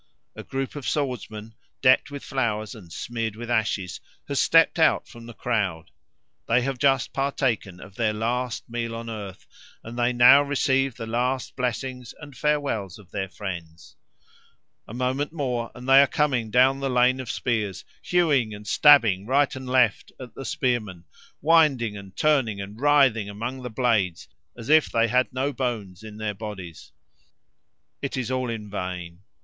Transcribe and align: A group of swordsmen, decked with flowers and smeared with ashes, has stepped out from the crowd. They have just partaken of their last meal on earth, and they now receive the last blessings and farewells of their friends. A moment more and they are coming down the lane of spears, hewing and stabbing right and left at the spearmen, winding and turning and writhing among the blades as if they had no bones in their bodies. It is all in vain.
A 0.35 0.41
group 0.43 0.75
of 0.75 0.89
swordsmen, 0.89 1.53
decked 1.83 2.09
with 2.09 2.23
flowers 2.23 2.73
and 2.73 2.91
smeared 2.91 3.35
with 3.35 3.51
ashes, 3.51 3.99
has 4.27 4.39
stepped 4.39 4.79
out 4.79 5.07
from 5.07 5.27
the 5.27 5.33
crowd. 5.35 5.91
They 6.47 6.63
have 6.63 6.79
just 6.79 7.13
partaken 7.13 7.79
of 7.79 7.93
their 7.93 8.11
last 8.11 8.67
meal 8.67 8.95
on 8.95 9.11
earth, 9.11 9.45
and 9.83 9.99
they 9.99 10.11
now 10.11 10.41
receive 10.41 10.95
the 10.95 11.05
last 11.05 11.55
blessings 11.55 12.15
and 12.19 12.35
farewells 12.35 12.97
of 12.97 13.11
their 13.11 13.29
friends. 13.29 13.95
A 14.87 14.93
moment 14.95 15.33
more 15.33 15.69
and 15.75 15.87
they 15.87 16.01
are 16.01 16.07
coming 16.07 16.49
down 16.49 16.79
the 16.79 16.89
lane 16.89 17.19
of 17.19 17.29
spears, 17.29 17.85
hewing 18.01 18.55
and 18.55 18.65
stabbing 18.65 19.27
right 19.27 19.55
and 19.55 19.67
left 19.69 20.11
at 20.19 20.33
the 20.33 20.45
spearmen, 20.45 21.05
winding 21.43 21.95
and 21.95 22.17
turning 22.17 22.59
and 22.59 22.81
writhing 22.81 23.29
among 23.29 23.61
the 23.61 23.69
blades 23.69 24.27
as 24.57 24.67
if 24.67 24.89
they 24.89 25.09
had 25.09 25.31
no 25.31 25.53
bones 25.53 26.01
in 26.01 26.17
their 26.17 26.33
bodies. 26.33 26.91
It 28.01 28.17
is 28.17 28.31
all 28.31 28.49
in 28.49 28.67
vain. 28.67 29.19